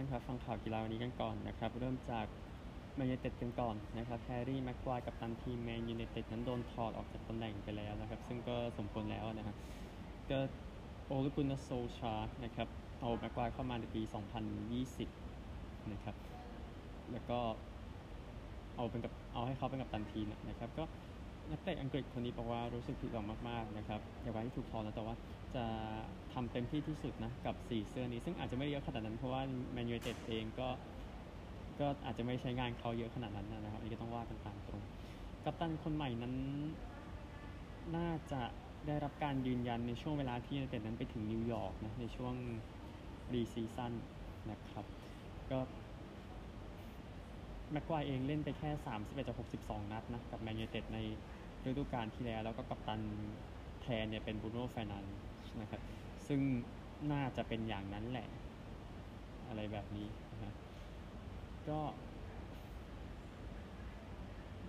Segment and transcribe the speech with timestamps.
[0.00, 2.26] านครับฟังข่าวกีฬาวันนี้กันก่อนนะครับเริ่มจาก
[2.94, 9.56] แมนยูเต็ดกันก่อนนะครับแฮร์รี่แม็กควายกัปตันทีมแมนยูเต็ดนั้นโดนถอดออกจากตำแหน่งไปแล้วนะครับซึ่งก็สมควรแล้วนะครับ
[10.30, 10.38] ก็
[11.06, 12.68] โอลิกุนโซชานะครับ
[13.00, 14.02] เอาแม็กควายเข้ามาในปี
[14.96, 16.14] 2020 นะครับ
[17.12, 17.38] แล้วก็
[18.76, 20.84] เอาเป็นกัปเอาให้เขาเป็นกัปตันทีมนะครับก็
[21.50, 25.14] นักเตะอังกฤษคนนี้บอกว่ารู้สึกผิดหวังมากๆนะครับอย่างไรที่ถูกถอนนะแต่ว่า
[25.56, 25.66] จะ
[26.32, 30.68] ทำเต็มที่ที่สุดนะกับสีเสื้อนี้ ซึ่งอาจจะไม่เยอะขนาดนั้นเพราะว่าแมนยูเต็ดเองก็
[31.80, 34.80] ก็อาจจะไม่ใช้งานเขาเยอะขนาดนั้นนะครับอันนี้ก็ต้องว่ากันตามตรง
[35.44, 36.34] กัปตันคนใหม่นั้น
[37.96, 38.42] น่าจะ
[38.86, 42.34] ได้รับการยืนยันในช่วงเวลาที่ยูเต็ดนั้นไปถึงนิวยอร์กนะในช่วง
[43.32, 43.92] pre-season
[44.50, 44.84] นะครับ
[45.50, 45.58] ก็
[47.72, 50.98] แม็กควายเองเล่นไปแค่ 31จาก62 นัดนะกับแมนยูเต็ดใน
[51.66, 53.00] ฤดูกาลที่แล้ว แล้วก็กัปตัน
[53.82, 55.04] แทนเนี่ยเป็นบูโน่แฟนัน
[55.60, 55.80] นะครับ
[56.26, 56.40] ซึ่ง
[57.12, 58.28] น่าจะเป็นอย่างนั้นแหละ
[59.48, 60.08] อะไรแบบนี้
[60.44, 60.54] นะ
[61.68, 61.80] ก็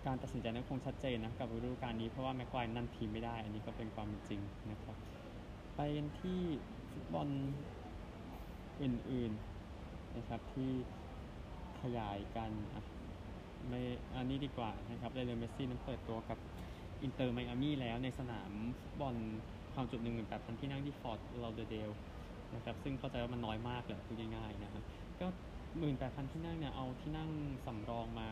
[0.05, 4.95] การตัดสินใจนั้นคงชัดเจนนะกับฤดูกาลนี้เพราะว่าแม็กควายนั่นทีไม่ได้ อันนี้ก็เป็นความจริงนะครับ
[5.75, 6.41] ไปกันที่
[6.91, 7.27] ฟุตบอล
[8.81, 10.71] อื่นๆนะครับที่
[11.81, 12.83] ขยายกันอะ
[13.67, 13.81] ไม่
[14.15, 16.37] อันนี้ดีกว่านะครับลิโอเนลเมสซี่นั้นเปิดตัวกับ
[17.01, 19.15] อินเตอร์ไมอามี่แล้วในสนามฟุตบอล
[19.73, 21.89] ความจุหนึ่งหมื่นแปดพันที่นั่งที่ฟอร์ตลอเดอร์เดล
[22.55, 24.83] นะครับซึ่งเข้าใจว่ามันน้อยมากเลยพูดง่ายๆนะครับ
[25.19, 25.27] ก็
[25.79, 27.29] หมื่นแปดพันที่นั่งเนี่ยเอาที่นั่ง
[27.65, 28.29] สำรองมา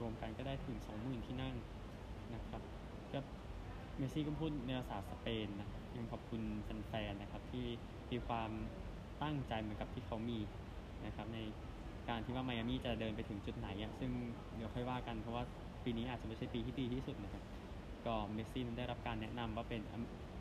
[0.00, 1.54] รวมกันก็ได้ถึงสองหมื่นที่นั่ง
[2.34, 2.62] นะครับ
[3.12, 3.18] ก็
[3.96, 6.42] เมสซี่ก็พูดในภาษาสเปนนะยังขอบคุณ
[6.88, 7.64] แฟนๆนะครับที่
[8.10, 8.50] มีความ
[9.22, 10.38] ตั้งใจเหมือนกับที่เขามี
[11.06, 11.38] นะครับใน
[12.08, 14.10] การที่ว่าไมอามี่จะเดินไปถึงจุดไหนอะซึ่ง
[14.56, 15.44] เดี๋ยวค่อยว่ากันเพราะว่า
[15.84, 17.42] ปีนี้อาจจะไม่ใช่ปีที่ดีที่สุดนะครับ
[18.06, 19.80] ก็เมสซี่ได้รับการแนะนำว่าเป็น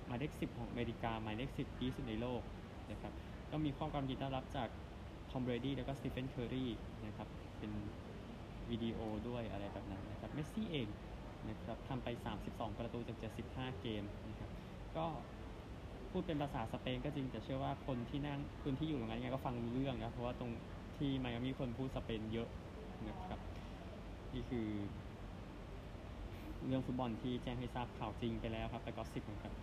[0.10, 2.42] หมายเลข10 ของอเมริกา หมายเลข10ที่สุดในโลก
[2.92, 3.14] นะครับ
[3.52, 4.70] ก็มีข้อความยินต้อนรับจาก
[5.32, 6.66] ทอมเบรดี้แล้วก็สตีเฟนเคอร์รี
[7.06, 7.28] นะครับ
[7.58, 7.72] เป็น
[8.72, 10.88] วิดีโอด้วยอะไรแบบนั้นนะครับเมสซี่เอง
[11.50, 12.08] นะครับทำไป
[12.44, 13.18] 32 ประตูจาก
[13.50, 14.50] 75 เกมนะครับ
[14.98, 15.06] ก็
[16.12, 20.52] พูดเป็นภาษาสเปนก็จริง แต่เชื่อว่าคนที่นั่งคนที่อยู่ตรงนั้นยังไงก็ฟังรู้เรื่องนะ เพราะว่าตรง
[20.98, 22.48] ที่ไมอามีคนพูดสเปนเยอะ
[23.08, 23.40] นะครับ
[24.34, 24.68] นี่คือ
[26.68, 29.54] เรื่องฟุตบอลที่แจ้งให้ทราบข่าวจริงไปแล้วครับ แต่ gossip เหมือนกัน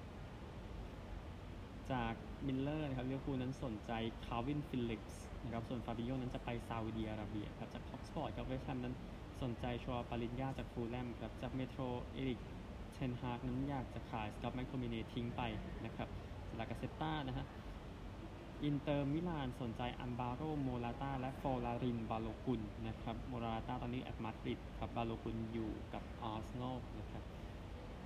[1.93, 2.13] จาก
[2.47, 3.93] มิร์เรอร์นะครับลิเวอร์พูลนั้นสนใจ
[4.25, 8.95] คาลวินฟิลลิปส์นะครับส่วนฟาบินโญ่นั้นจะไปซาอุดีอาระเบียครับจากทอล์กสปอร์ตครับเวสต์แฮมนั้น
[9.43, 11.83] สนใจชูเอา ปาลินญ่าจากฟูแล่มครับจากเมโทร
[12.13, 12.41] เอริก
[12.95, 15.43] เชนฮาร์กนั้นอยากจะขายสกอตแมคโทมิเนทิ้งไป
[15.85, 16.09] นะครับ
[16.59, 17.47] ลากาเซตตานะฮะ
[18.65, 27.36] อินเตอร์มิลานสนใจอัลบาโรโมราตาและโฟลารินบาโลกันนะครับโมราตาตอนนี้แอตมาดริดกับบาโลกันอยู่กับอาร์เซนอลนะครับ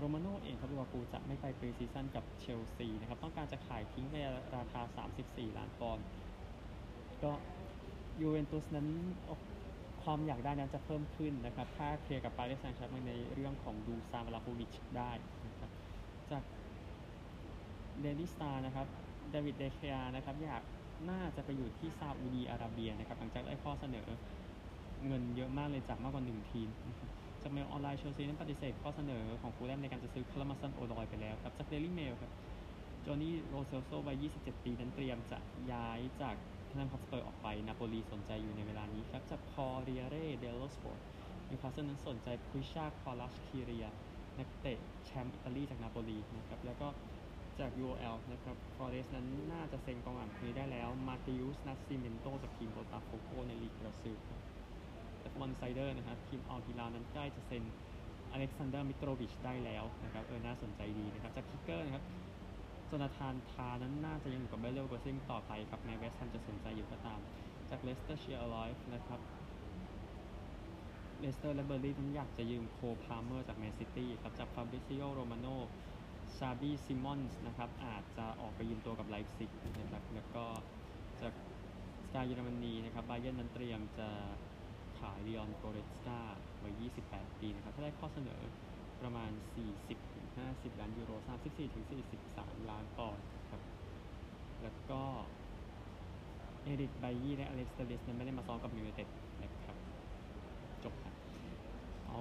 [0.00, 4.18] โรมาโน่เองครับลูกากูจะไม่ไป pre-season กับเชลซีนะครับ ต้องการจะขายทิ้งใน
[4.56, 4.80] ราคา
[5.20, 6.04] 34 ล้านปอนด์
[7.22, 7.32] ก็
[8.20, 8.88] ยูเวนตุสนั้น
[10.02, 15.10] ความอยากได้นั้นจะเพิ่มขึ้นนะครับ ถ้าเคลียร์กับปารีสแซงต์แชร์แมงในเรื่องของดูซาน วลาโฮวิชได้
[15.46, 15.70] นะครับ
[16.30, 16.42] จาก
[18.00, 18.86] เดลี่สตาร์นะครับ
[19.30, 20.62] เดวิดเดเคอานะครับอยาก
[21.10, 24.06] น่าจะไปอยู่ที่ซาอุดีอาระเบียนะครับหลังจากได้ข้อเสนอ
[25.06, 26.68] เงินเยอะมากเลยจากมากกว่าหนึ่งทีม
[27.42, 32.32] จากเมลออนไลน์เชลซีนั้นปฏิเสธข้อเสนอของฟูแล่มในการจะซื้อคัลลัม ฮัดสัน-โอดอยไปแล้วครับจากเดลี่เมลครับ
[33.06, 35.38] โจวานี่โล เซลโซวัย 27 ปีนั้นเตรียมจะ
[35.72, 36.36] ย้ายจาก
[36.68, 41.00] ทางฮอตสเปอร์ออกไป นาโปลีสนใจอยู่ในเวลานี้ครับจากคอเรียเร่เดลโลสปอร์ต
[41.48, 43.86] นิวคาสเซิลนั้นสนใจควิชาควารัตสเคเลีย
[44.38, 46.88] นักเตะแชมป์อิตาลีจากนาโปลีนะครับแล้วก็
[47.58, 54.16] จาก UOL นะครับฟอเรสนั้นน่าจะเซ็นกองหลังคนนี้ได้แล้ว มาติอุสนัสซิเมนโตจากทีมโบตาโฟโกในลีกบราซิล
[55.22, 57.64] ครับจากมอนไซเดอร์นะครับทีมอัลฮิลาลนั้นใกล้จะเซ็น
[58.32, 62.04] อเล็กซานเดอร์มิโตรวิชได้แล้วนะครับเออน่าสนใจดีนะครับจากคิกเกอร์นะครับ
[62.86, 67.20] โจนาธานทาห์นั้นน่าจะยังอยู่กับไบเออร์เลเวอร์คูเซ่นต่อไปครับแม้เวสต์แฮมจะสนใจอยู่ก็ตาม
[67.70, 69.20] จากเลสเตอร์เชียร์ไลฟ์นะครับ
[71.20, 75.46] เลสเตอร์และเบิร์นลี่ย์นั้นอยากจะยืมโคพาเมอร์จากแมนซิตี้ครับจากฟาบริซิโอโรมาโน
[76.36, 79.50] ชาบีซิมอนส์นะครับอาจจะออกไปยืมตัวกับไลป์ซิก
[79.80, 80.44] นะครับแล้วก็
[81.20, 81.32] จาก
[82.04, 84.08] สกายเยอรมนีนะครับบาเยิร์นนั้นเตรียมจะ
[85.00, 86.20] ขายลีออนโกเร็ตซ์กา
[86.62, 88.40] วัย 28 ปีนะครับ ถ้าได้ข้อเสนอ
[89.00, 89.30] ประมาณ
[90.06, 91.12] 40-50 ล้านยูโร
[91.90, 93.62] 34-43 ล้านปอนด์ครับ
[94.62, 95.02] แล้วก็
[96.62, 99.08] เอริกไบยี่และอเล็กซ์เตเลสนั้นไม่ได้มาซ้อมกับยูไนเต็ด
[99.42, 99.76] นะครับ
[100.84, 101.14] จบครับ
[102.08, 102.20] เอา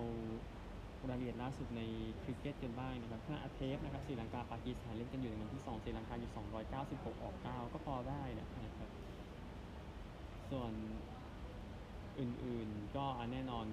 [1.09, 1.81] รายละเอียดล่าสุดใน
[2.23, 6.31] คริกเก็ตกันบ้างนะครับถ้าอาเทฟนะครับศรีลังกาปากีสถานเล่นกันอยู่ในวันที่2ศรีลังกาอยู่
[6.77, 8.47] 296 ออก 9 ก็พอได้นะ
[8.77, 8.89] ครับ
[10.51, 10.73] ส่วน
[12.19, 13.65] อื่นๆ ก็แน่นอน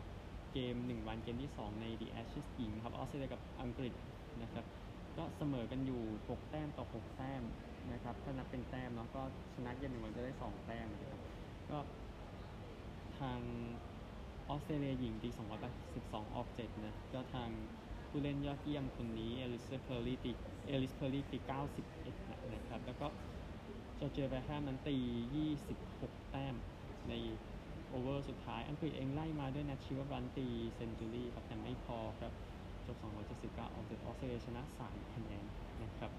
[0.53, 3.95] เกม 1 วันเกมที่ 2 ใน The Ashes หญิงครับออสเตรเลียกับอังกฤษ
[4.43, 4.65] นะครับ
[5.17, 7.43] ก็เสมอกันอยู่ 6 แต้มต่อ 6 แต้ม
[7.93, 9.23] นะครับถ้านับเป็นแต้มเนาะก็
[9.55, 11.21] ชนะเกมหนึ่งวันจะได้ 2 แต้มนะครับ
[11.71, 11.79] ก็
[13.19, 13.41] ทาง
[14.49, 15.29] ออสเตรเลียหญิงตี
[15.83, 17.49] 282ออก7นะก็ทาง
[18.09, 20.33] ผู้เล่นยอดเยี่ยมคนนี้เอลิสเพอร์รี่ตี
[20.69, 21.39] เอลิสเพอร์รี่ตี
[21.79, 23.07] 91นะนะครับแล้วก็
[23.99, 24.97] จอร์เจียแวแรมนั้นตี
[25.79, 26.55] 26 แต้ม
[27.09, 27.13] ใน
[27.97, 32.33] over สุดท้าย อังกฤษเองไล่มาด้วยนัทซิเวอร์บรันต์ตี century ครับแต่ไม่พอครับ
[32.87, 33.05] จบ 279
[33.75, 35.45] ออก7ออสเตรเลียชนะ3คะแนน
[35.83, 36.11] นะครับ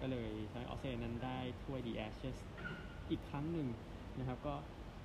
[0.00, 2.36] ก็เลยทำให้ออสเตรเลียนั้นได้ถ้วย The Ashes
[3.10, 3.68] อีกครั้งหนึ่ง
[4.18, 4.54] นะครับ ก็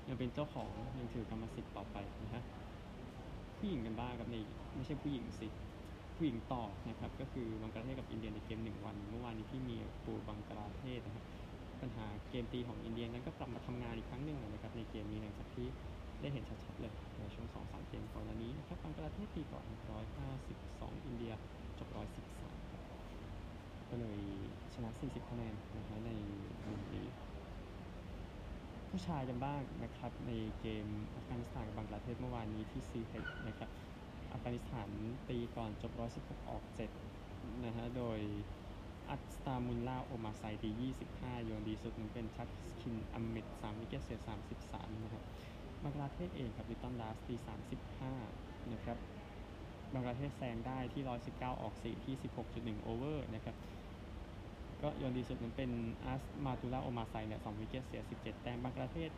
[0.07, 0.69] ยังเป็นเจ้าของ
[0.99, 2.43] ยังถือกรรมสิทธิ์ต่อไปนะฮะ
[3.57, 4.37] ผู้หญิงกันบ้างครับใน
[4.75, 5.47] ไม่ใช่ผู้หญิงสิ
[6.15, 11.25] ผู้หญิงต่อนะครับ ก็คือบังกลาเทศกับอินเดียในเกมหนึ่งวัน เมื่อวานนี้ที่มีปูบังกลาเทศนะครับ
[11.81, 15.67] ปัญหาเกมตีของอินเดียนั้นก็กลับมาทำงานอีกครั้งหนึ่งนะครับในเกมนี้หลังจากที่
[16.21, 19.63] ได้เห็นชัดๆเลยในช่วงสองสามเกมก่อนหน้านี้นะครับบังกลาเทศตีก่อน
[20.35, 21.33] 152 อินเดีย
[21.79, 21.87] จบ
[22.27, 22.81] 113ครับ
[23.89, 24.19] ก็เลย
[24.73, 26.11] ชนะ 40 คะแนนนะฮะใน
[26.67, 27.07] มุมนี้
[28.89, 33.69] ผู้ชายกันบ้างนะครับในเกมอัฟกานิสถานกับบังกลาเทศเมื่อวานนี้ที่ซีเฮดนะครับ
[34.31, 34.89] อัฟกานิสถาน
[35.29, 35.91] ตีก่อนจบ
[36.21, 36.63] 116 ออก
[37.13, 38.19] 7 นะฮะโดย
[39.09, 40.69] อัซมาตุลลาห์โอมาร์ไซตี
[41.07, 44.19] 25 โยนดีสุดนั้นเป็นทัสกินอาห์เหม็ด3 wicket เสีย
[44.61, 45.23] 33 นะครับ
[45.85, 47.35] บังกลาเทศเองครับลิตตันดาสตี
[48.03, 48.97] 35นะครับ
[49.93, 52.15] บังกลาเทศแซงได้ที่ 119 ออก 4 ที่
[52.49, 53.55] 16.1 over นะครับ
[54.81, 55.71] ก็โยนดีสุดนั้นเป็น
[56.05, 59.11] อัซมาตุลลาห์โอมาร์ไซเนี่ย2 wicket เสีย 17 แต้มบังกลาเทศ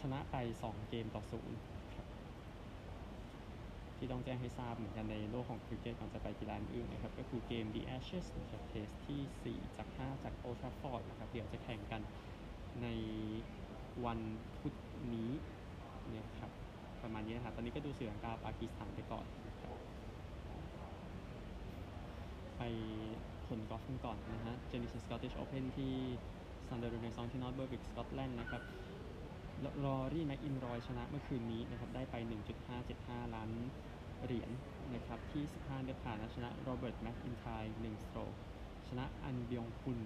[0.00, 1.22] ชนะไป 2 เกมต่อ
[1.58, 2.06] 0ครับ
[3.96, 12.02] ที่ต้องแจ้งให้ทราบเหมือนกันในโลกของคริกเก็ตก่อนจะไปกีฬาอื่นนะครับ ก็คือเกม The Ashes นะครับเทสที่ 4 จาก 5 จากโอทราฟอร์ดนะครับ เดี๋ยวจะแข่งกัน
[12.82, 12.86] ใน
[14.04, 14.20] วัน
[14.58, 14.74] พุธ
[15.14, 15.30] นี้
[17.02, 19.26] ประมาณนี้นะครับ ตอนนี้ก็ดูเสือลังกาปากีสถานไปก่อน
[22.58, 22.62] ไป
[23.46, 25.94] ผลกอล์ฟกันก่อนนะฮะ Genesis Scottish Open ที่
[26.68, 28.62] ซันเดอร์เรนซองที่นอร์ทเบิร์กสกอตแลนด์นะครับ
[29.84, 32.14] รอรี่แม็กอินรอยชนะเมื่อคืนนี้นะครับ ได้ไป
[32.74, 33.50] 1.575 ล้าน
[34.24, 34.50] เหรียญ
[34.94, 38.32] นะครับ ที่ 15 เดือนผ่านชนะโรเบิร์ตแม็กอินไทร์1สโตรก
[38.88, 39.98] ชนะอันเบียงคุน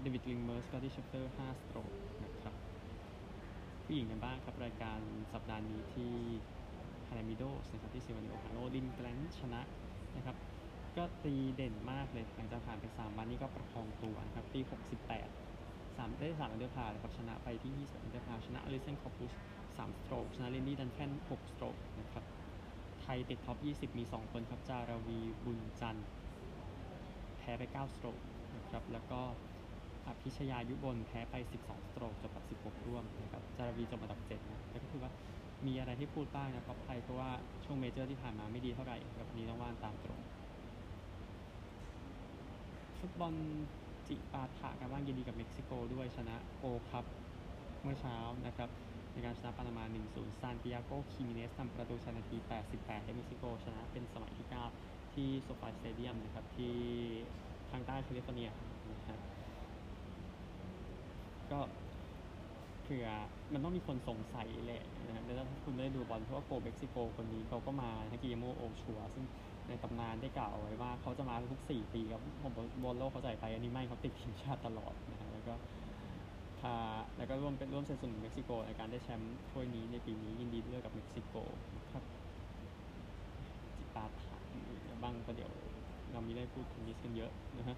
[0.00, 1.90] เดวิดลิงเมอร์สกอตติชเชฟเตอร์5สโตรก
[3.92, 5.00] ผู้หญิงกันบ้างครับรายการ
[5.32, 6.12] สัปดาห์นี้ที่
[7.08, 9.60] ฮานามิโดสนะครับที่ซิวนิโอฮาโนลินแกลนชนะ
[10.16, 10.36] นะครับ
[10.96, 14.60] ก็ตีเด่นมากเลยหลังจากผ่านไป3วันนี้ก็ประคองตัวนะครับตี
[15.38, 19.32] 68 3 ได้3 under par นะครับชนะไปที่ 20 under par ชนะอลิเซนคอปุส
[19.66, 22.24] 3 stroke ชนะลินดี้ดันแคน6 stroke นะครับ
[23.00, 26.06] ไทยติด top 20 มี 2 คนครับจาราวีบุญจันทร์
[27.38, 28.18] แพ้ไป 9 stroke
[28.56, 29.20] นะครับแล้วก็
[30.06, 35.10] อภิชยายุบลแพ้ไป 12 stroke จบกับ 16 ร่วมนะครับจารวีจบอันดับ7นะแล้วก็คือว่า
[35.66, 37.30] มีอะไรที่พูดบ้างนะครับไทยเพราะว่า
[37.64, 40.20] ช่วง major ที่ผ่านมาไม่ดีเท่าไหร่ครับวันนี้ต้องว่ากันตามตรง
[42.98, 43.34] ฟุตบอล
[44.08, 47.04] จิปาถะกันบ้างยินดีกับเม็กซิโกด้วยชนะโกลด์คัพ
[47.82, 48.16] เมื่อเช้า
[48.46, 48.68] นะครับ
[49.12, 52.36] ในการชนะปานามา 1-0 ซานติอาโกคิมิเนสทำประตูชัยนาที
[52.70, 54.46] 88 ให้เม็กซิโกชนะเป็นสมัยที่
[54.80, 56.74] 9 ที่โซไฟสเตเดียมนะครับที่
[57.70, 58.50] ทางใต้แคลิฟอร์เนีย
[58.90, 59.18] นะฮะ
[61.52, 61.58] ก็
[62.82, 63.06] เผื่อ
[63.52, 69.24] มันต้องมีคนสงสัยแหละนะครับแล้วถ้าคุณไม่ได้ดูบอลเพราะว่าโกลเม็กซิโกคนนี้เขาก็มากิเยร์โมโอชัวซึ่ง
[69.68, 72.52] ในตำนานได้กล่าวเอาไว้ว่าเขาจะมาทุก 4 ปีครับผม
[72.82, 75.54] บอลโลกเขาใส่ไปอันนี้ไม่เขาติดทีมชาติตลอดนะฮะแล้วก็
[76.60, 76.74] พา
[77.16, 81.34] แล้วก็ร่วมเป็นร่วมสนับสนุนเม็กซิโกในการได้แชมป์ถ้วยนี้ในปีนี้ยินดีด้วยกับเม็กซิโก
[81.92, 82.04] ครับ
[83.76, 84.36] จิปาถะ
[85.02, 85.50] บ้างก็เดี๋ยว
[86.12, 87.76] เรามีได้พูดเทนนิสกันเยอะนะฮะ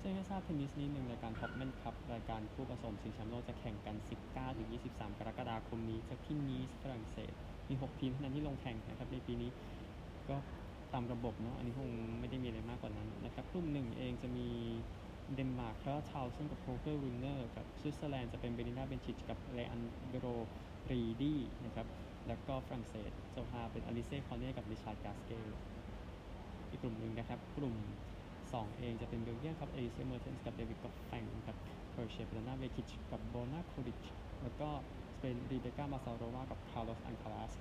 [0.00, 3.96] แจ้งให้ทราบเทนนิสนิดนึงรายการฮอปแมนคัพรายการคู่ผสมชิงแชมป์โลกจะแข่งกัน
[4.58, 7.32] 19-23 กรกฎาคมนี้จากที่นีสฝรั่งเศส
[7.68, 9.50] มี 6 ทีมเท่านั้นที่ลงแข่งนะครับในปีนี้
[10.28, 10.36] ก็
[10.92, 14.48] ตามระบบเนาะอันนี้คงไม่ได้มีอะไรมากกว่านั้นนะครับกลุ่มหนึ่งเองจะมี
[15.34, 20.26] เดนมาร์กคาราชาวซึ่งกับโคเกอร์วินเนอร์กับสวิตเซอร์แลนด์จะเป็นเบนิน่าเบนชิชกับเรอันเดโร
[20.90, 21.86] รีดี้นะครับ
[22.28, 25.48] แล้วก็ฝรั่งเศสจะพาเป็นอลิเซ่คอนเน่กับริชาร์ดกาสเกล
[26.70, 27.74] อีกกลุ่มหนึ่งนะครับ กลุ่ม
[28.58, 31.56] 2 เองจะเป็นเบลเยียมครับเอลิเซ่เมอร์เทนส์กับเดวิดกับแฟงครับ
[31.90, 34.02] เพอร์เชียเบลนาเวคิชกับโบนาโคริช
[34.42, 34.68] แล้วก็
[35.14, 37.52] สเปนรีเบก้ามาซาโรวากับคาร์ลอสอันคาราส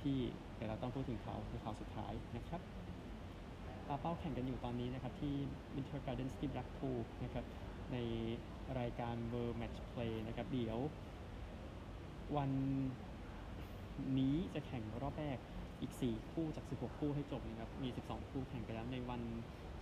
[0.00, 0.18] ที่
[0.54, 2.60] เดี๋ยวเราต้องพูดถึงเขาในข่าวสุดท้ายนะครับ
[3.88, 5.34] ปาเป้าแข่งกันอยู่ตอนนี้นะครับ ที่
[5.74, 7.44] Winter Gardens ที่ Blackpool นะครับ
[7.92, 7.96] ใน
[8.78, 10.78] รายการ World Match Play นะครับ เดี๋ยว
[12.36, 12.50] วัน
[14.18, 15.38] นี้จะแข่งรอบแรก
[15.80, 19.22] อีก 4 คู่จาก 16 คู่ให้จบนะครับ มี 12 คู่แข่งไปแล้วในวัน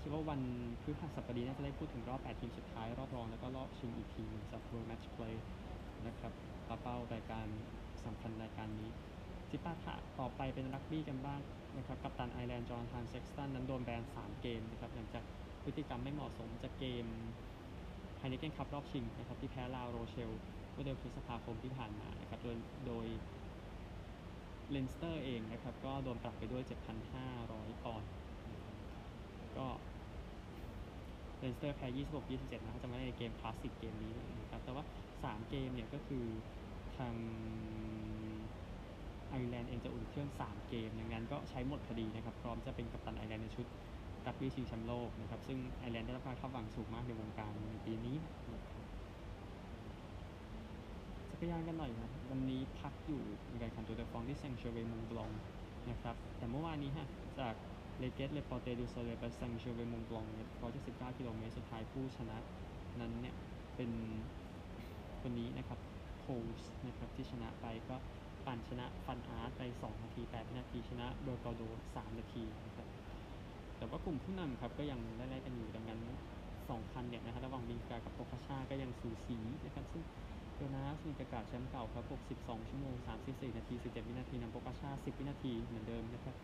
[0.06, 0.42] คิดว่าวัน
[0.82, 5.36] พฤหัสบดีน่าจะได้พูดถึงรอบ 8 ทีมสุดท้าย รอบรองแล้วก็รอบชิงอีกทีหนึงจาก World Match Play
[6.06, 6.32] นะครับ
[6.68, 7.46] ปาเป้ารายการ
[8.04, 8.88] สำคัญรายการนี้
[9.50, 11.40] จิปาถะต่อไปเป็นรักบี้กันบ้าง
[11.76, 15.24] นะครับกัปตันไอร์แลนด์จอห์นนี่เซ็กซ์ตันนั้นโดนแบน 3 เกมนะครับหลังจาก
[15.64, 17.06] พฤติกรรมไม่เหมาะสมจากเกม
[18.18, 20.30] ไฮเนเก้นคัพรอบชิงนะครับที่แพ้ลาโรเชลล์
[20.72, 22.56] เมื่อเดือนพฤษภาคมที่ผ่านมานะครับโดย
[22.86, 23.06] โดย
[24.70, 26.62] เลนสเตอร์เองนะครับก็โดนปรับไปด้วย
[27.22, 28.10] 7,500ปอนด์
[28.52, 28.76] นะครับ
[29.58, 29.66] ก็
[31.44, 34.84] เลนสเตอร์แพ้ 26 27 นะครับจะไม่ได้ในเกมคลาสสิกเกมนี้นะครับ แต่ว่า
[35.16, 36.24] 3 เกมเนี่ยก็คือ
[36.96, 37.14] ทาง
[39.28, 43.66] ไอร์แลนด์เองจะอุ่นเครื่อง 3 เกม ดังนั้นก็ใช้หมดพอดีนะครับ พร้อมจะเป็นกัปตันไอร์แลนด์ในชุด
[44.26, 48.16] รักบี้ชิงแชมป์โลกนะครับ ซึ่งไอร์แลนด์ได้รับการคาดหวังสูงมากในวงการในปีนี้
[48.54, 48.84] นะครับ
[51.30, 55.30] จักรยานกันหน่อยครับ วันนี้พักอยู่ในการแข่งตูร์เดอฟรองซ์ที่แซงแชร์เวมงบลอง
[55.90, 57.06] นะครับ แต่เมื่อวานนี้ฮะ
[57.38, 57.54] จาก
[57.98, 60.48] เลเกตเลปอเตดูโซเลไปแซงแชร์เวมงบลองเนี่ย
[60.82, 62.36] 179กิโลเมตรสุดท้ายผู้ชนะ
[63.00, 63.34] นั้นเนี่ย
[63.76, 63.90] เป็น
[65.20, 65.78] คนนี้นะครับ
[66.20, 67.96] พูลส์นะครับที่ชนะไปก็
[68.46, 71.62] ปั่นชนะฟานอาร์ตไป 2 นาที8วินาที ชนะเบอร์กอโด
[71.94, 72.86] 3 นาทีนะครับ
[73.78, 76.00] แต่ว่ากลุ่มผู้นำครับก็ยังไล่ๆกันอยู่ดังนั้น
[76.68, 80.02] สองคนเนี่ยนะครับระหว่างวิงเกการ์ดกับโปกาชาร์ก็ยังสูสีนะครับซึ่ง
[80.56, 82.04] โยนาสวิงเกการ์ดแชมป์เก่าครับ
[82.36, 82.94] 62 ชั่วโมง
[83.26, 86.34] 34 นาที 17 วินาทีนำโปกาชาร์ 10 วินาทีเหมือนเดิมนะครับ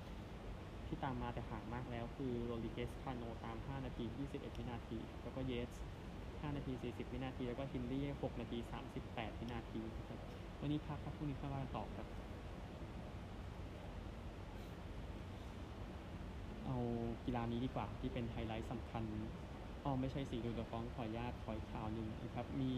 [0.90, 5.71] ที่ตามมาแต่ห่างมากแล้ว คือโรดริเกซคาโนตาม 5 นาที 21 วินาที แล้วก็เยตส์
[6.12, 8.59] 5 นาที 40 วินาที แล้วก็ฮินด์ลีย์ 6 นาที
[8.99, 10.18] 38 วินาทีนะครับ
[10.61, 12.06] วันนี้พักครับพรุ่งนี้ค่อยว่ากันต่อครับ
[16.66, 16.76] เอา
[17.25, 19.04] กีฬานี้ดีกว่าที่เป็นไฮไลท์สำคัญ
[19.85, 22.73] อ๋อไม่ใช่สีดูดฟ้องขออนุญาตขออีกข่าวหนึ่งนะครับ มี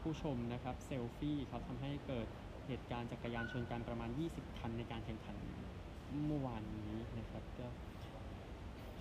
[0.00, 2.26] ผู้ชมนะครับเซลฟี่เขาทำให้เกิด
[2.66, 5.36] เหตุการณ์จักรยานชนกันประมาณ 20 คันในการแข่งขัน
[6.26, 7.66] เมื่อวานนี้นะครับก็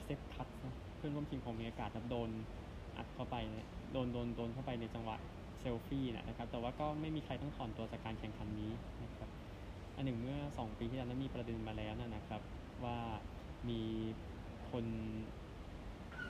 [0.02, 2.30] เซฟคัตนะเพื่อนร่วมทีมของมีอากาศครับโดน
[2.98, 5.16] อัดเข้าไปเนี่ยโดนโดนโดนเข้าไปในจังหวะ
[5.60, 8.72] เซลฟี่นะครับ แต่ว่าก็ไม่มีใครต้องถอนตัวจากการแข่งขันนี้
[9.04, 9.30] นะครับ
[9.96, 12.42] อันหนึ่งเมื่อ 2 ปีที่แล้วนั้นมีประเด็นมาแล้วนะครับ
[12.84, 12.98] ว่า
[13.70, 13.82] มี
[14.72, 14.86] คน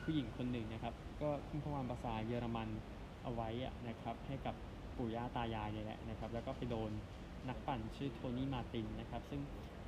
[0.03, 2.69] ผู้หญิงคนหนึ่งนะครับ ก็ขึ้นพวามภาษาเยอรมัน
[3.23, 3.49] เอาไว้
[3.87, 4.55] นะครับ ให้กับ
[4.97, 6.91] ปู่ย่าตายายนี่แหละนะครับ แล้วก็ไปโดน
[7.49, 9.41] นักปั่นชื่อโทนี่มาตินนะครับ ซึ่ง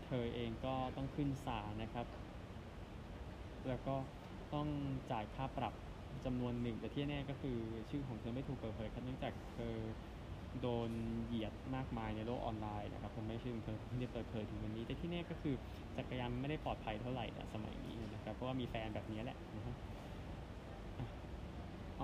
[0.03, 2.07] เธอเองก็ต้องขึ้นศาลนะครับ
[3.67, 3.91] แล้วก็
[4.53, 4.67] ต้อง
[5.11, 5.73] จ่ายค่าปรับ
[6.25, 7.57] จำนวนหนึ่งแต่ที่แน่ก็คือ
[7.89, 9.63] ชื่อของเธอไม่ถูกเปิดเผยครับเนื่องจากเธอ
[10.59, 10.91] โดน
[11.25, 15.55] เหยียดมากมายในโลกออนไลน์นะครับผมไม่ชื่อของเธอที่ได้เปิดเผยถึงวันนี้ แต่ที่แน่ก็คือ
[15.97, 19.73] จักรยานไม่ได้ปลอดภัยเท่าไหร่สมัยนี้นะครับเพราะว่ามีแฟนแบบนี้แหละนะฮะ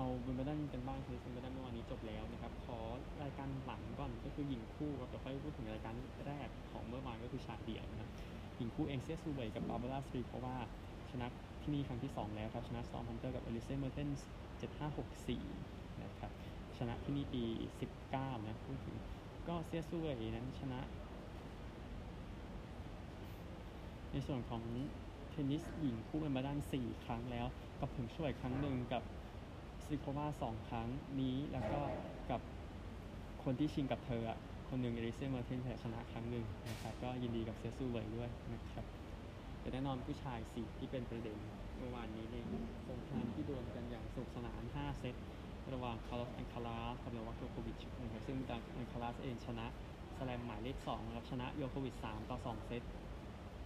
[0.00, 2.78] เอาวิมเบิลดันกันบ้างคือวิมเบิลดันเมื่อวานนี้จบแล้วนะครับขอ
[3.22, 5.94] รายการหลังก่อนก็คือหญิงคู่ครับเดี๋ยวค่อยพูดถึงรายการ
[6.26, 8.10] แรกของเมื่อวานก็คือชายเดี่ยวนะครับ
[8.56, 10.56] หญิงคู่เองเซียะซูเว่ยกับบาร์บาร่าสตรีเพราะว่า
[11.10, 11.26] ชนะ
[11.62, 14.26] ที่นี่ครั้งที่ 2 แล้วครับชนะสตอร์มฮันเตอร์กับเอลิเซ่เมอร์เทนส์
[14.90, 16.30] 7564นะครับ
[16.78, 17.42] ชนะที่นี่ปี
[17.96, 18.96] 19 นะพูดถึง
[19.48, 20.80] ก็เซียะซูเว่ยนั้นชนะ
[24.12, 24.62] ในส่วนของ
[25.30, 27.46] เทนนิสหญิงคู่เป็นมาด้าน 4 ครั้งแล้ว
[27.80, 29.02] กับเผิงช่วยครั้งหนึ่งกับ
[29.90, 30.88] สตริโควา2ครั้ง
[31.20, 31.80] นี้แล้วก็
[32.30, 32.40] กับ
[33.44, 38.84] คนที่ชิงกับเธออะคนหนึ่งเอลิเซ่เมอร์เทนส์ชนะครั้งหนึ่งนะครับก็ยินดีกับเซียะซูเว่ยด้วยนะครับ
[39.60, 41.36] แต่แน่นอนผู้ชายสิที่เป็นประเด็น
[41.76, 42.46] เมื่อวานนี้เนี่ย
[42.88, 45.14] สงครามที่ดวลกันอย่างสนุกสนาน 5 เซต
[45.72, 48.38] ระหว่างคาร์ลอสอัลคาราซกับโนวัคยอโควิชนะครับซึ่ง
[48.74, 49.66] อัลคาราซเองชนะ
[50.18, 52.82] สแลมหมายเลข2นะครับชนะยอโควิช3ต่อ 2 เซต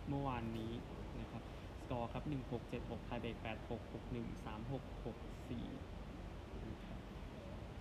[0.08, 0.72] เมื่อวานนี้
[1.20, 1.42] นะครับ
[1.80, 5.16] สกอร์ครับ 1 6 7 6 tiebreak 8 6 6 1 3 6 6
[5.48, 7.00] 4นะครับ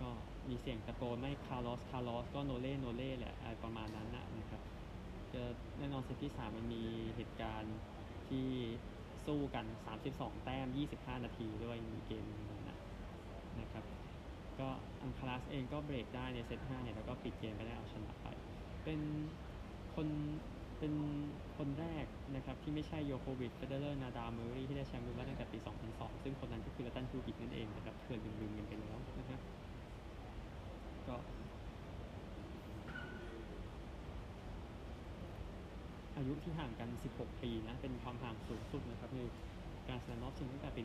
[0.02, 0.10] ก็
[0.50, 4.62] มีเสียงตะโกนไม่คาร์ลอสคาร์ลอสก็โนเล่โนเล่แหละอะไรประมาณนั้นนะนะครับ
[5.34, 5.42] จะ
[5.78, 6.84] แน่นอนเซตที่ 3 มันมี
[7.16, 7.78] เหตุการณ์
[8.28, 8.48] ที่
[9.26, 9.66] สู้กัน
[10.06, 12.26] 32 แต้ม 25 นาทีด้วยมีเกม
[12.68, 12.78] นะ
[13.60, 13.84] นะครับ
[14.60, 14.68] ก็
[15.04, 18.28] อัลคาราซเองก็เบรกได้ในเซต5เนี่ยแล้วก็ปิดเกมไปได้เอาชนะไป
[18.84, 19.00] เป็น
[19.96, 20.08] คน
[20.80, 20.94] เป็น
[21.58, 25.58] คนแรกนะครับที่ไม่ใช่ยอโควิชเฟเดอเรอร์นาดาลเมอร์รี่ที่ได้แชมป์วิมเบิลดันตั้งแต่ปี
[25.92, 29.40] 2002 ซึ่งคนนั้นก็คือเลย์ตันฮิววิตต์นั่นเองนะครับเพื่อนลืมๆกันไปแล้วนะครับ
[31.10, 31.16] ก็
[36.18, 39.22] อายุที่ห่างกัน 16 ปีนะ เป็นความห่างสูงสุดนะครับใน
[39.90, 40.82] การสแลมรอบชิงตั้งแต่ปี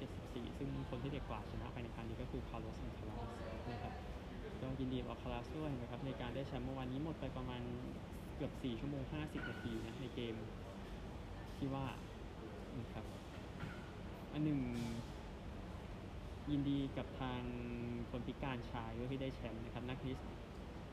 [0.00, 3.28] 1974 ซึ่งคนที่เด็กกว่าชนะไปในครั้งนี้ก็คือคาร์ลอสอันคาลาส
[3.70, 3.92] นะครับ
[4.60, 7.62] ก็ยินดีกับคาร์ลอสด้วยนะครับในการได้แชมป์เมื่อวานนี้หมดไปประมาณ
[8.36, 10.34] เกือบ 4 ชั่วโมง 50 นาทีนะในเกม
[11.56, 11.86] ที่ว่า
[12.80, 13.04] นะครับ
[14.32, 14.60] อันหนึ่ง
[16.50, 17.42] ยินดีกับทาง
[18.10, 20.20] คนพิการชายด้วยที่ได้แชมป์นะครับนักเทนนิส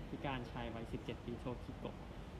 [0.09, 1.95] พิการชายวัย 17 ปีโทคิโกะ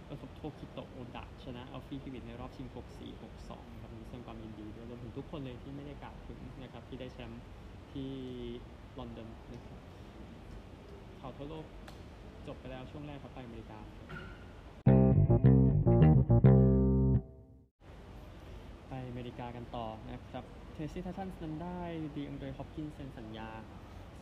[0.10, 7.42] ประสบโทคิโตะโอดะชนะอัลฟี่ฮิวเวตต์ในรอบชิง 64 62ครับมีแสดงความยินดีด้วยรวมถึงทุกคนเลยที่ไม่ได้กล่าวถึงนะครับที่ได้แชมป์
[7.92, 8.12] ที่
[8.98, 9.80] ลอนดอนนะครับ
[11.20, 11.66] ข่าวทั่วโลก
[12.48, 13.80] จบไปแล้วช่วงแรกครับไปอเมริกา
[19.30, 20.44] ริกากันต่อนะครับ
[20.74, 21.82] เทนเนสซี่ไททันส์นั้นได้
[22.16, 23.50] ดีแอนเดรฮอปกินส์เซ็นสัญญา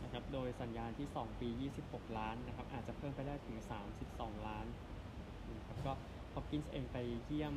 [0.03, 1.49] นะครับโดยสัญญาที่ 2 ปี
[1.83, 3.57] 26 ล้านนะครับอาจจะเพิ่มไปได้ถึง
[4.01, 4.65] 32 ล้าน
[5.57, 5.93] นะครับก็
[6.33, 7.55] ฮอปกินส์เองไปเยี่ยม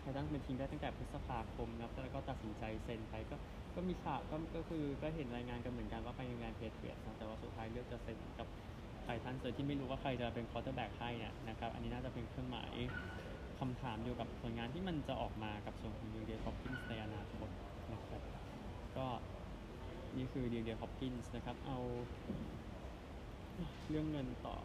[0.00, 3.36] ไททันเป็นทีมได้ตั้งแต่พฤษภาคมนะครับแล้วก็ตัดสินใจเซ็นไปก็
[3.74, 8.48] ก็มีข่าวก็ก็คือก็เห็นรายงานกันเหมือนกันว่าไปงานแพทริออตนะแต่ว่าสุดท้ายเลือกจะเซ็นกับ
[9.04, 12.72] ไททันโดยที่ไม่รู้ว่าใครจะเป็น quarterback ให้เนี่ยนะครับอันนี้น่าจะเป็นเครื่องหมาย
[13.62, 17.48] คำถามเกี่ยวกับผลงานที่มันจะออกมากับส่วนของดีแอนเดรฮอปกินส์ในอนาคต
[17.92, 18.22] นะครับ
[18.96, 19.06] ก็
[20.16, 21.78] นี่คือดีแอนเดรฮอปกินส์นะครับ เอา
[23.88, 24.56] เรื่องเงินต่อ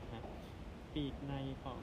[0.00, 0.22] นะฮะ
[0.94, 1.34] ปีกใน
[1.64, 1.80] ของ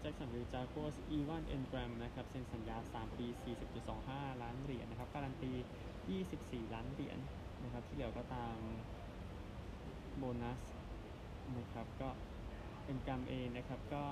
[0.00, 3.26] แจ็คสันวิลจากัวร์สอีวานเอนแกรมนะครับเซ็นสัญญา 3 ปี
[3.84, 5.52] 40.25 ล้านเหรียญนะครับ การันตี
[6.08, 7.18] 24 ล้านเหรียญ
[7.62, 8.56] นะครับ ที่เหลือก็ตาม
[10.18, 10.62] โบนัส
[11.56, 12.08] นะครับ ก็
[12.84, 14.04] เอนแกรมเองนะครับก็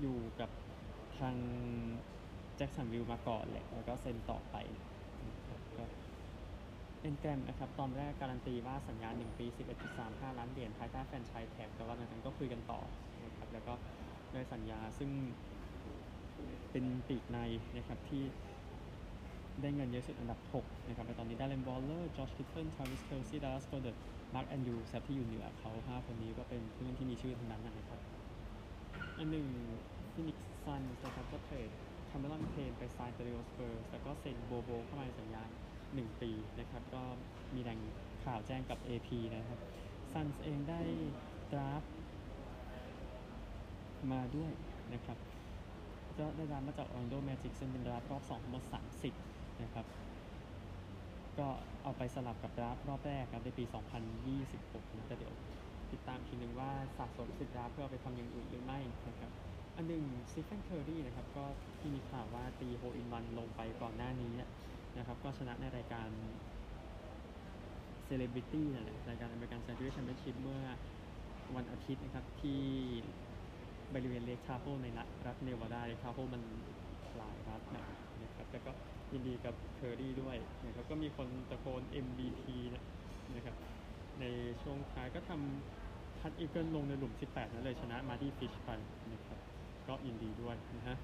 [0.00, 0.50] อยู่กับ
[1.18, 1.36] ทาง
[2.56, 4.56] แจ็คสันวิลมาก่อนแหละแล้วก็เซ็นต่อไป
[5.78, 5.84] ก็
[7.00, 9.46] เอนแกรมนะครับ ตอนแรกการันตีว่าสัญญา1ปี
[9.92, 12.80] 11.35 ล้านเหรียญภายใต้ franchise tag แต่ว่าหลังจากนั้นก็คุยกันต่อ
[13.24, 13.74] นะครับแล้วก็
[14.32, 15.10] ได้สัญญาซึ่ง
[16.70, 17.38] เป็นปีกใน
[17.76, 18.22] นะครับที่
[19.62, 23.96] ได้เงินเยอะสุดอันดับ 6 นะครับในตอนนี้ดาร์เรนวอลเลอร์ จอร์จคิทเทิลทราวิส เคลซี่ดัลลัสโกเดิร์ต
[24.34, 28.00] มาร์คแอนดรูว์สที่อยู่เหนือเขา 5 คนนี้ก็เป็นผู้เล่นที่มีชื่อทั้งนั้นนะครับ
[29.18, 29.46] อันหนึ่ง
[30.12, 31.70] ฟินิกซ์ซันนะครับก็เทรด
[32.10, 35.42] คาเมรอนเพย์นไปซานอันโตนิโอสเปอร์สแล้วก็เซ็นโบลโบลเข้ามาในสัญญา
[35.82, 37.02] 1 ปีนะครับ ก็
[37.54, 37.80] มีแหล่ง
[38.24, 39.58] ข่าวแจ้งกับ AP นะครับ
[40.12, 40.80] ซันเองได้
[41.52, 41.82] draft
[44.12, 44.52] มาด้วย
[44.92, 45.18] นะครับ
[46.18, 48.64] ก็ได้ draft มาจาก Orlando Magic ซึ่งเป็น draft รอบ2ทั้งหมด
[49.12, 49.86] 30 นะครับ
[51.38, 51.48] ก็
[51.82, 53.64] เอาไปสลับกับ draft รอบแรกครับในปี
[54.30, 55.32] 2026นะแต่เดี๋ยว
[55.92, 59.30] ติดตามทีนึงว่าสะสมสิทธิ์ดาเพื่อไปทำอย่างอื่นหรือไม่นะครับ
[59.76, 61.44] อันหนึ่งสเตเฟนเคอรี่นะครับก็
[61.78, 64.32] ที่มีข่าวว่าตี hole in one ลงไปก่อนหน้านี้
[64.98, 66.08] นะครับก็ชนะในรายการ
[68.08, 70.62] Celebrity นั่นแหละรายการ American Century Championship เมื่อ
[71.56, 72.62] วันอาทิตย์นะครับที่
[73.94, 74.86] บริเวณเลคทาโฮใน
[75.26, 76.42] รัฐเนวาดาเลคทาโฮมัน
[77.16, 77.84] หลายรัฐนะ
[78.22, 78.72] นะครับแต่ก็
[79.12, 82.82] ยินดีกับเคอรี่ด้วยนะครับก็มีคนตะโกน MVP นะ
[83.34, 83.56] นะครับ
[84.20, 84.24] ใน
[84.62, 85.81] ช่วงท้ายก็ทำ
[86.22, 88.70] พัตต์ eagle ลงในหลุม 18 นั่นเลยชนะมาร์ดี ฟิชไป
[89.12, 89.38] นะครับ
[89.88, 90.96] ก็ยินดีด้วยนะฮะ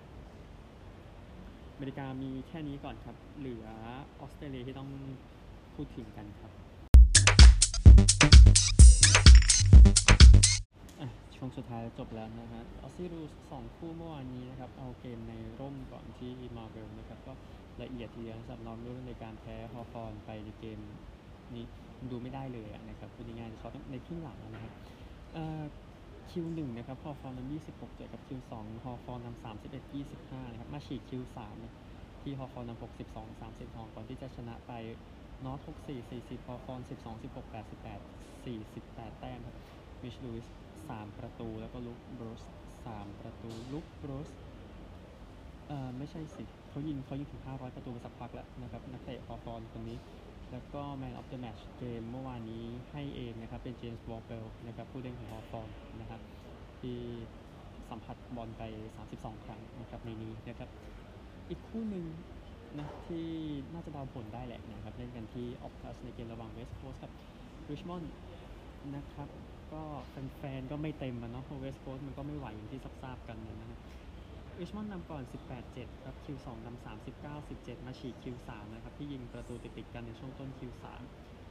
[1.75, 3.67] อเมริกามีแค่นี้ก่อนครับ เหลือ
[4.21, 4.89] ออสเตรเลียที่ต้อง
[5.75, 6.53] พูดถึงกันครับ
[11.35, 17.33] ช่วงสุดท้ายจบแล้วนะฮะออสซี่รูสองคู่เมื่อวานนี้นะครับ เอาเกมในร่มก่อนที่มาเวลนะครับ ก็
[17.83, 20.79] ละเอียดทีเดียวสำหรับน้องรุ่นในการแพ้ฮอฟอนไปในเกม
[21.55, 21.65] นี้
[22.11, 24.73] ดูไม่ได้เลยนะครับพูดง่ายๆเขาต้องในครึ่งหลังนะครับ
[26.31, 31.57] คิวหนึ่งนะครับฮอฟอนนำ26เจอกับคิวสองฮอฟอนนำ31 25นะครับมาฉีกคิวสาม
[32.23, 34.73] ที่ฮอฟอนนำ62 32ก่อนที่จะชนะไป
[35.45, 38.01] นอต64 40ฮอฟอน12 16 88 48แปดสิบแปด
[38.45, 39.57] สี่สิบแปดแต้มครับ
[40.03, 40.47] มิชลูอิส
[40.87, 42.43] 3ประตูแล้วก็ลุคบรูซ
[42.83, 44.29] 3ประตูลุคบรูซ
[45.69, 49.99] เอ่อไม่ใช่สิเขายิงเขายิงถึง500ประตูมาสักพักแล้วนะครับนักเตะฮอว์ธอร์นคนนี้
[50.51, 55.69] แล้วก็ Man of the Match เกมเมื่อวานนี้ให้เองนะครับ เป็นเจมส์วอลเ e ลนะครับผู้เล่นของฮอว์ธอร์น
[56.01, 56.21] นะครับ
[56.81, 56.99] ที่
[57.91, 58.63] สัมผัสบอลไป
[59.05, 60.71] 32 ครั้งนะครับในนี้นะครับ
[61.49, 62.05] อีกคู่หนึ่ง
[62.79, 63.27] นะที่
[63.73, 67.13] น่าจะเดาผลได้แหละนะครับ เล่นกันที่ออปตัสในเกมระหว่างเวสต์โคสต์กับ
[67.71, 68.13] ริชมอนด์
[68.97, 69.29] นะครับ
[69.73, 73.79] ก็แฟนๆก็ไม่เต็มอะเนาะเพราะเวสต์โคสต์มันก็ไม่ไหวอย่างที่ทราบกันนะฮะ
[74.61, 75.23] ริชมอนด์นำก่อน
[75.63, 76.85] 18-7 ครับ Q2 นำ
[77.27, 80.85] 39-17 มาฉีก Q3 นะครับ ที่ยิงประตูติดๆกันในช่วงต้น Q3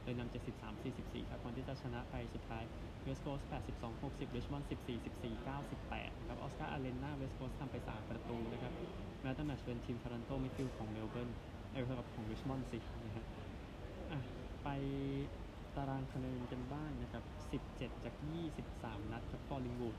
[0.02, 0.32] โดยนำ
[0.78, 2.64] 73-44 ครับก่อนที่จะชนะไปสุดท้าย
[3.02, 3.40] เวสต์โคสต์
[3.88, 5.46] 82-60ริชมอนด์14-14
[5.86, 8.72] 9-8ครับออสการ์อัลเลน เวสต์โคสต์ทำไป 3 ประตูนะครับ
[9.20, 11.30] Man of the Match เป็นทิมทารันโตมิดฟิลด์ของเมลเบิร์น
[11.72, 13.24] เออครับของริชมอนด์สินะฮะ
[14.64, 14.68] ไป
[15.76, 17.24] ตารางคะแนนกันบ้างนะครับ
[17.64, 18.14] 17 จาก
[18.62, 19.96] 23 นัดครับคอลลิงวูด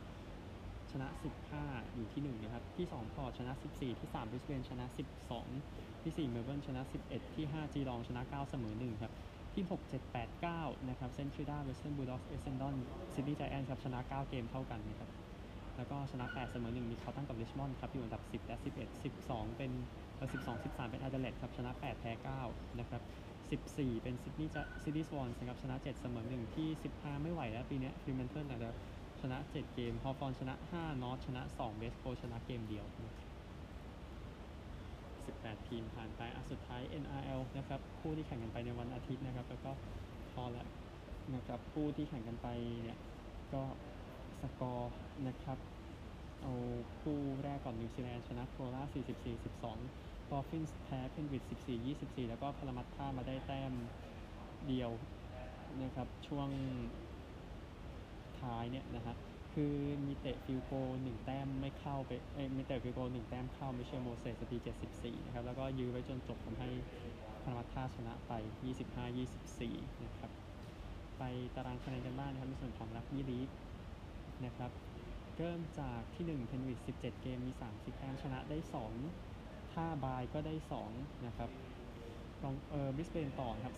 [0.91, 1.07] ชนะ
[1.51, 4.85] 15 อยู่ที่ 1 นะครับ ที่ 2 พอร์ตชนะ 14 ที่ 3 บริสเบนชนะ
[5.45, 9.13] 12 ที่ 4 เมลเบิร์นชนะ 11 ที่ 5 จีลองชนะ 9 เสมอ 1 ครับ
[9.53, 12.75] ที่ 6 7 8 9 นะครับ เซนต์คิลดาเวสเทิร์นบูลด็อกเอเซนดอน
[13.13, 15.09] ซิดนีย์ไจแอนท์ครับ ชนะ 9 เกมเท่ากันนะครับ
[15.77, 19.71] แล้วก็ชนะ 8 เสมอ 1 มีคาร์ลตันกับริชมอนด์ครับ อยู่อันดับ 10 และ 11 12 เป็น
[20.15, 22.11] เออ12 13 เป็นแอดิเลดครับ ชนะ 8 แพ้
[22.45, 23.01] 9 นะครับ
[23.75, 24.51] 14 เป็นซิดนีย์
[24.83, 28.75] ซิดนีย์สวอนส์นะครับ ชนะ 7 เสมอ 1 ที่ 15 ไม่ไหวแล้วปีนี้ฟรีแมนเทิลนะครับ
[29.21, 32.85] ชนะ 7 เกม ฮอว์ธอร์นชนะ 5 นอร์ทชนะ 2เวสต์โคสต์ชนะเกมเดียว
[34.91, 39.71] 18 ทีมผ่านไปอะสุดท้าย NRL นะครับ คู่ที่แข่งกันไปในวันอาทิตย์นะครับ แล้วก็
[40.33, 40.67] พอแล้ว
[41.35, 42.47] นะครับ คู่ที่แข่งกันไป
[42.83, 42.99] เนี่ย
[43.53, 43.63] ก็
[44.41, 45.57] สกอร์นะครับ
[46.41, 46.53] เอา
[47.01, 53.73] คู่แรกก่อนนิวซีแลนด์ชนะโครนัลลา44 12ดอฟฟินส์แพ้เพนริธ14 24 แล้วก็พารามัตท่ามาได้แต้ม
[54.67, 54.91] เดียว
[55.83, 56.47] นะครับช่วง
[58.41, 59.15] ท้ายเนี่ยนะฮะ
[59.53, 59.75] คือ
[60.05, 60.71] มีเตะ field goal
[61.03, 64.57] หนึ่งแต้มไม่เข้าไปเอ้มีเตะ field goal หนึ่งแต้มเข้าไม่เชื่อโมเสสนาที
[64.93, 66.69] 74นะครับแล้วก็ยื้อไว้จนจบทำให้
[67.43, 68.31] พารามัตท่าชนะไป
[69.17, 70.31] 25-24นะครับ
[71.17, 71.23] ไป
[71.55, 73.49] ตารางคะแนนกันบ้างนะครับในส่วนของรักบี้ลีก
[74.45, 74.71] นะครับ
[75.37, 78.57] เริ่มจากที่1เพนริธ17 เกมมี 30แต้มชนะได้
[79.15, 80.55] 2 ถ้า bye ก็ได้
[80.89, 81.49] 2 นะครับ
[82.43, 83.73] ลองเออบริสเบนต่อครับ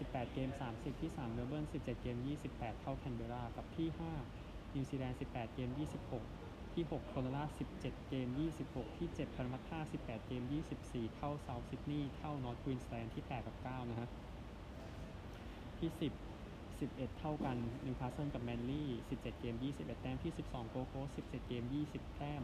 [0.00, 2.16] 18 เกม 30 ที่3เมลเบิร์น17 เกม
[2.50, 3.88] 28 เท่าแคนเบรา กับที่
[4.32, 5.70] 5 นิวซีแลนด์ 18 เกม
[6.20, 7.44] 26 ที่ 6 โครนัลลา
[7.78, 8.28] 17 เกม
[8.64, 10.42] 26 ที่ 7 พารามัตท่า18 เกม
[10.78, 14.08] 24 เท่าเซาท์ซิดนีย์ เท่านอร์ทควีนสแลนด์ที่ 8 กับ 9 นะฮะ
[15.78, 16.12] ที่ 10
[16.80, 22.42] 11 เท่ากันนิวคาสเซิลกับแมนลี่ 17 เกม 21 แต้ม ที่ 12 โกลด์โคสต์17 เกม 20 แต้ม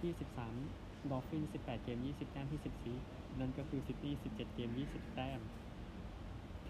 [0.00, 0.12] ที่
[0.60, 2.60] 13 ดอฟฟิน 18 เกม 20 แต้ม ที่
[3.00, 5.40] 14 นั่นก็คือซิดนีย์17 เกม 20 แต้ม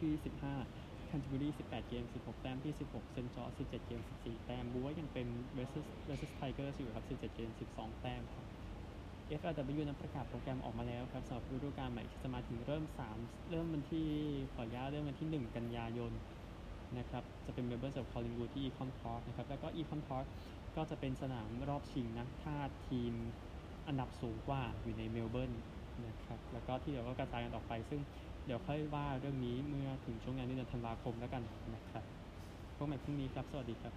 [0.00, 0.12] ที่
[0.60, 8.46] 15คัน t ูรี18 เกม 16 แต้มที่ 16 เซนต์จอร์จ 17 เกม 14 แต้มบ๊วยยังเป็นเวสต์เวสต์ไทเกอร์อยู่ครับ17 เกม 12 แต้มครับ
[9.40, 12.84] AFLW นั้นประกาศโปรแกรมออกมาแล้วครับสำหรับฤดูกาลใหม่ที่จะมาถึงเริ่ม
[13.16, 14.06] 3 เริ่มวันที่
[14.52, 16.12] ขออนุญาตเริ่มวันที่ 1 กันยายน
[16.98, 20.24] นะครับจะเป็นเมลเบิร์นกับคอลลิงวูดที่อิคอนพาร์คนะครับแล้วก็อิคอนพาร์ค
[20.76, 22.54] ก็จะเป็นสนามรอบชิงนะถ้า
[22.88, 23.12] ทีม
[23.86, 25.52] อันดับสูงกว่าอยู่ในเมลเบิร์น
[26.06, 28.00] นะครับแล้วก็ที่เหลือก็กระจายกันออกไปซึ่ง
[28.46, 31.42] เดี๋ยวค่อยว่าเรื่องนี้เมื่อถึงช่วงงานในเดือนธันวาคมแล้วกัน
[31.74, 32.04] นะครับ
[32.76, 33.94] พบกันพรุ่งนี้ครับ สวัสดีครับ